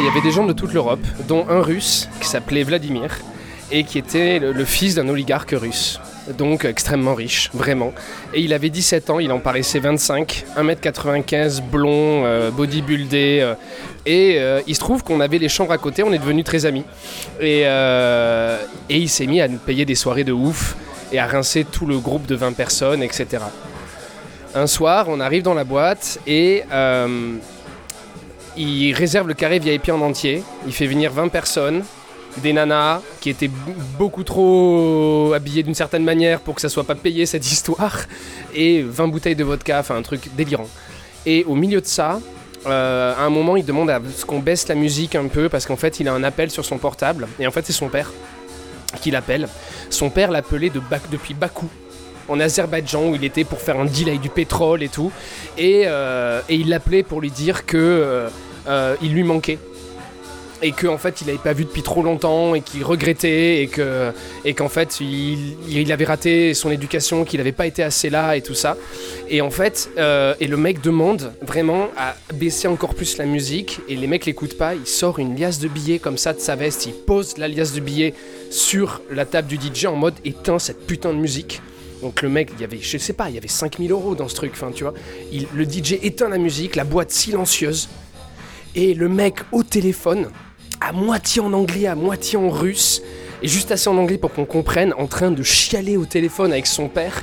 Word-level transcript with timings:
il 0.00 0.04
y 0.06 0.08
avait 0.08 0.20
des 0.22 0.30
gens 0.30 0.46
de 0.46 0.52
toute 0.54 0.72
l'Europe, 0.72 1.04
dont 1.28 1.46
un 1.48 1.60
russe 1.60 2.08
qui 2.20 2.28
s'appelait 2.28 2.62
Vladimir 2.62 3.18
et 3.70 3.84
qui 3.84 3.98
était 3.98 4.38
le, 4.38 4.64
fils 4.64 4.94
d'un 4.94 5.08
oligarque 5.08 5.52
russe. 5.52 6.00
Donc 6.38 6.64
extrêmement 6.64 7.14
riche, 7.14 7.50
vraiment. 7.52 7.92
Et 8.34 8.40
il 8.40 8.52
avait 8.52 8.70
17 8.70 9.10
ans, 9.10 9.18
il 9.20 9.30
en 9.30 9.40
paraissait 9.40 9.78
25, 9.78 10.44
1m95, 10.56 11.62
blond, 11.62 12.24
euh, 12.24 12.50
bodybuildé. 12.50 13.40
euh, 13.42 13.54
et 14.06 14.36
euh, 14.38 14.60
il 14.66 14.74
se 14.74 14.80
trouve 14.80 15.04
qu'on 15.04 15.20
avait 15.20 15.38
les 15.38 15.48
chambres 15.48 15.72
à 15.72 15.78
côté, 15.78 16.02
on 16.02 16.12
est 16.12 16.18
devenus 16.18 16.44
très 16.44 16.66
amis. 16.66 16.84
Et, 17.40 17.62
euh, 17.64 18.58
et 18.88 18.98
il 18.98 19.08
s'est 19.08 19.26
mis 19.26 19.40
à 19.40 19.48
nous 19.48 19.58
payer 19.58 19.84
des 19.84 19.94
soirées 19.94 20.24
de 20.24 20.32
ouf 20.32 20.76
et 21.12 21.18
à 21.18 21.26
rincer 21.26 21.64
tout 21.64 21.86
le 21.86 21.98
groupe 21.98 22.26
de 22.26 22.34
20 22.34 22.52
personnes, 22.52 23.02
etc. 23.02 23.44
Un 24.54 24.66
soir, 24.66 25.06
on 25.08 25.20
arrive 25.20 25.42
dans 25.42 25.54
la 25.54 25.64
boîte 25.64 26.18
et 26.26 26.64
euh, 26.72 27.34
il 28.56 28.92
réserve 28.94 29.28
le 29.28 29.34
carré 29.34 29.58
VIP 29.58 29.90
en 29.90 30.00
entier. 30.00 30.42
Il 30.66 30.72
fait 30.72 30.86
venir 30.86 31.12
20 31.12 31.28
personnes, 31.28 31.84
des 32.38 32.52
nanas 32.52 33.00
qui 33.20 33.30
étaient 33.30 33.50
beaucoup 33.98 34.24
trop 34.24 35.32
habillées 35.34 35.62
d'une 35.62 35.74
certaine 35.74 36.04
manière 36.04 36.40
pour 36.40 36.54
que 36.54 36.60
ça 36.60 36.68
soit 36.68 36.84
pas 36.84 36.94
payé 36.94 37.26
cette 37.26 37.46
histoire, 37.52 38.00
et 38.54 38.82
20 38.82 39.08
bouteilles 39.08 39.36
de 39.36 39.44
vodka, 39.44 39.80
enfin 39.80 39.96
un 39.96 40.02
truc 40.02 40.34
délirant. 40.36 40.68
Et 41.26 41.44
au 41.44 41.54
milieu 41.54 41.80
de 41.80 41.86
ça, 41.86 42.20
euh, 42.66 43.14
à 43.16 43.22
un 43.22 43.30
moment, 43.30 43.56
il 43.56 43.64
demande 43.64 43.90
à 43.90 44.00
ce 44.14 44.24
qu'on 44.24 44.38
baisse 44.38 44.68
la 44.68 44.74
musique 44.74 45.14
un 45.14 45.28
peu 45.28 45.48
parce 45.48 45.66
qu'en 45.66 45.76
fait, 45.76 46.00
il 46.00 46.08
a 46.08 46.12
un 46.12 46.24
appel 46.24 46.50
sur 46.50 46.64
son 46.64 46.78
portable, 46.78 47.28
et 47.38 47.46
en 47.46 47.50
fait, 47.50 47.66
c'est 47.66 47.72
son 47.72 47.88
père 47.88 48.12
qui 49.00 49.10
l'appelle. 49.10 49.48
Son 49.88 50.10
père 50.10 50.30
l'appelait 50.30 50.70
de 50.70 50.80
depuis 51.10 51.34
Bakou. 51.34 51.68
En 52.30 52.38
Azerbaïdjan, 52.38 53.08
où 53.08 53.16
il 53.16 53.24
était 53.24 53.44
pour 53.44 53.60
faire 53.60 53.78
un 53.78 53.84
deal 53.84 54.08
avec 54.08 54.20
du 54.20 54.28
pétrole 54.28 54.84
et 54.84 54.88
tout. 54.88 55.10
Et, 55.58 55.82
euh, 55.86 56.40
et 56.48 56.54
il 56.54 56.68
l'appelait 56.68 57.02
pour 57.02 57.20
lui 57.20 57.30
dire 57.30 57.66
que 57.66 57.76
euh, 57.76 58.28
euh, 58.68 58.94
il 59.02 59.12
lui 59.12 59.24
manquait. 59.24 59.58
Et 60.62 60.72
qu'en 60.72 60.98
fait, 60.98 61.22
il 61.22 61.26
n'avait 61.26 61.38
pas 61.38 61.54
vu 61.54 61.64
depuis 61.64 61.82
trop 61.82 62.02
longtemps 62.02 62.54
et 62.54 62.60
qu'il 62.60 62.84
regrettait 62.84 63.62
et 63.62 63.66
que 63.66 64.12
et 64.44 64.52
qu'en 64.52 64.68
fait, 64.68 65.00
il, 65.00 65.90
avait 65.90 66.04
raté 66.04 66.52
son 66.52 66.70
éducation, 66.70 67.24
qu'il 67.24 67.40
n'avait 67.40 67.50
pas 67.50 67.66
été 67.66 67.82
assez 67.82 68.10
là 68.10 68.36
et 68.36 68.42
tout 68.42 68.54
ça. 68.54 68.76
Et 69.30 69.40
en 69.40 69.50
fait, 69.50 69.88
et 69.96 70.46
le 70.46 70.56
mec 70.58 70.82
demande 70.82 71.32
vraiment 71.40 71.88
à 71.96 72.14
baisser 72.34 72.68
encore 72.68 72.94
plus 72.94 73.16
la 73.16 73.24
musique 73.24 73.80
et 73.88 73.96
les 73.96 74.06
mecs 74.06 74.26
l'écoutent 74.26 74.58
pas. 74.58 74.74
Il 74.74 74.86
sort 74.86 75.18
une 75.18 75.34
liasse 75.34 75.60
de 75.60 75.68
billets 75.68 75.98
comme 75.98 76.18
ça 76.18 76.34
de 76.34 76.40
sa 76.40 76.56
veste, 76.56 76.84
il 76.84 76.92
pose 76.92 77.38
la 77.38 77.48
liasse 77.48 77.72
de 77.72 77.80
billets 77.80 78.12
sur 78.50 79.00
la 79.10 79.24
table 79.24 79.48
du 79.48 79.56
DJ 79.56 79.86
en 79.86 79.96
mode 79.96 80.14
éteins 80.26 80.58
cette 80.58 80.86
putain 80.86 81.14
de 81.14 81.18
musique. 81.18 81.62
Donc 82.02 82.22
le 82.22 82.28
mec, 82.28 82.50
il 82.54 82.60
y 82.60 82.64
avait, 82.64 82.78
je 82.80 82.98
sais 82.98 83.12
pas, 83.12 83.28
il 83.28 83.34
y 83.34 83.38
avait 83.38 83.48
5000 83.48 83.90
euros 83.90 84.14
dans 84.14 84.28
ce 84.28 84.34
truc, 84.34 84.52
enfin 84.54 84.70
tu 84.74 84.84
vois. 84.84 84.94
Le 85.54 85.64
DJ 85.64 85.98
éteint 86.02 86.28
la 86.28 86.38
musique, 86.38 86.76
la 86.76 86.84
boîte 86.84 87.10
silencieuse, 87.10 87.88
et 88.74 88.94
le 88.94 89.08
mec 89.08 89.36
au 89.52 89.62
téléphone, 89.62 90.30
à 90.80 90.92
moitié 90.92 91.42
en 91.42 91.52
anglais, 91.52 91.86
à 91.86 91.94
moitié 91.94 92.38
en 92.38 92.48
russe, 92.48 93.02
et 93.42 93.48
juste 93.48 93.72
assez 93.72 93.88
en 93.88 93.96
anglais 93.96 94.18
pour 94.18 94.32
qu'on 94.32 94.44
comprenne, 94.44 94.94
en 94.98 95.06
train 95.06 95.30
de 95.30 95.42
chialer 95.42 95.96
au 95.96 96.04
téléphone 96.04 96.52
avec 96.52 96.66
son 96.66 96.88
père, 96.88 97.22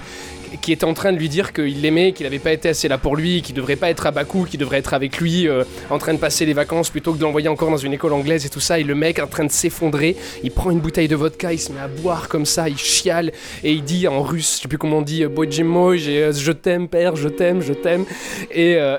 qui 0.61 0.71
était 0.71 0.85
en 0.85 0.93
train 0.93 1.11
de 1.11 1.17
lui 1.17 1.29
dire 1.29 1.53
qu'il 1.53 1.81
l'aimait, 1.81 2.11
qu'il 2.13 2.25
n'avait 2.25 2.39
pas 2.39 2.51
été 2.51 2.69
assez 2.69 2.87
là 2.87 2.97
pour 2.97 3.15
lui, 3.15 3.41
qu'il 3.41 3.55
devrait 3.55 3.75
pas 3.75 3.89
être 3.89 4.05
à 4.05 4.11
Bakou, 4.11 4.45
qu'il 4.45 4.59
devrait 4.59 4.77
être 4.77 4.93
avec 4.93 5.17
lui 5.19 5.47
euh, 5.47 5.63
en 5.89 5.97
train 5.97 6.13
de 6.13 6.19
passer 6.19 6.45
les 6.45 6.53
vacances 6.53 6.89
plutôt 6.89 7.13
que 7.13 7.17
de 7.17 7.23
l'envoyer 7.23 7.49
encore 7.49 7.69
dans 7.69 7.77
une 7.77 7.93
école 7.93 8.13
anglaise 8.13 8.45
et 8.45 8.49
tout 8.49 8.59
ça. 8.59 8.79
Et 8.79 8.83
le 8.83 8.95
mec 8.95 9.19
en 9.19 9.27
train 9.27 9.45
de 9.45 9.51
s'effondrer, 9.51 10.15
il 10.43 10.51
prend 10.51 10.71
une 10.71 10.79
bouteille 10.79 11.07
de 11.07 11.15
vodka, 11.15 11.53
il 11.53 11.59
se 11.59 11.71
met 11.71 11.79
à 11.79 11.87
boire 11.87 12.27
comme 12.27 12.45
ça, 12.45 12.69
il 12.69 12.77
chiale 12.77 13.31
et 13.63 13.71
il 13.71 13.83
dit 13.83 14.07
en 14.07 14.21
russe, 14.21 14.57
je 14.57 14.61
sais 14.63 14.67
plus 14.67 14.77
comment 14.77 14.97
on 14.97 15.01
dit, 15.01 15.25
Bojimoj, 15.25 16.07
et 16.07 16.23
euh, 16.23 16.33
je 16.33 16.51
t'aime 16.51 16.87
père, 16.87 17.15
je 17.15 17.27
t'aime, 17.27 17.61
je 17.61 17.73
t'aime. 17.73 18.05
Et, 18.51 18.75
euh, 18.77 18.97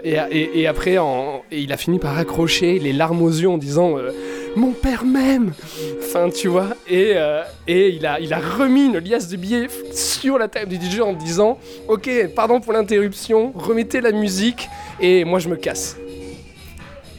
après, 0.68 0.96
et 1.50 1.60
il 1.60 1.72
a 1.72 1.76
fini 1.76 1.98
par 1.98 2.18
accrocher 2.18 2.78
les 2.78 2.92
larmes 2.92 3.22
aux 3.22 3.30
yeux 3.30 3.48
en 3.48 3.58
disant 3.58 3.96
euh, 3.96 4.10
Mon 4.58 4.72
père 4.72 5.04
m'aime 5.04 5.52
Enfin, 6.00 6.30
tu 6.30 6.48
vois. 6.48 6.70
Et, 6.88 7.12
euh, 7.14 7.44
et 7.68 7.90
il, 7.90 8.04
a, 8.04 8.18
il 8.18 8.34
a 8.34 8.40
remis 8.40 8.86
une 8.86 8.98
liasse 8.98 9.28
de 9.28 9.36
billets 9.36 9.68
sur 9.92 10.36
la 10.36 10.48
table 10.48 10.76
du 10.76 10.84
DJ 10.84 10.98
en 10.98 11.12
disant 11.12 11.60
Ok, 11.86 12.10
pardon 12.34 12.60
pour 12.60 12.72
l'interruption, 12.72 13.52
remettez 13.54 14.00
la 14.00 14.10
musique 14.10 14.68
et 14.98 15.24
moi 15.24 15.38
je 15.38 15.48
me 15.48 15.54
casse. 15.54 15.96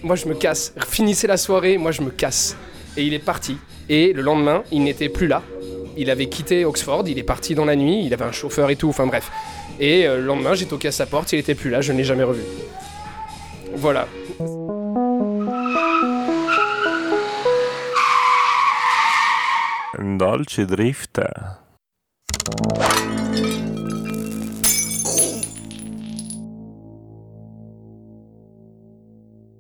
Moi 0.03 0.17
je 0.17 0.27
me 0.27 0.35
casse. 0.35 0.73
Finissez 0.85 1.27
la 1.27 1.37
soirée, 1.37 1.77
moi 1.77 1.93
je 1.93 2.01
me 2.01 2.09
casse. 2.09 2.57
Et 2.97 3.03
il 3.03 3.13
est 3.13 3.23
parti. 3.23 3.55
Et 3.87 4.11
le 4.11 4.21
lendemain, 4.21 4.63
il 4.73 4.83
n'était 4.83 5.07
plus 5.07 5.27
là. 5.27 5.41
Il 5.95 6.09
avait 6.09 6.27
quitté 6.27 6.65
Oxford, 6.65 7.05
il 7.07 7.17
est 7.17 7.23
parti 7.23 7.55
dans 7.55 7.65
la 7.65 7.77
nuit, 7.77 8.03
il 8.05 8.13
avait 8.13 8.25
un 8.25 8.33
chauffeur 8.33 8.69
et 8.69 8.75
tout, 8.75 8.89
enfin 8.89 9.07
bref. 9.07 9.31
Et 9.79 10.05
euh, 10.05 10.17
le 10.17 10.25
lendemain, 10.25 10.55
j'ai 10.55 10.65
toqué 10.65 10.89
à 10.89 10.91
sa 10.91 11.05
porte, 11.05 11.31
il 11.31 11.39
était 11.39 11.55
plus 11.55 11.69
là, 11.69 11.79
je 11.79 11.93
ne 11.93 11.97
l'ai 11.99 12.03
jamais 12.03 12.23
revu. 12.23 12.41
Voilà. 13.75 14.09
Dolci 19.97 20.65
Drifter. 20.65 21.57